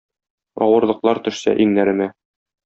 [0.67, 2.09] Авырлыклар төшсә иңнәремә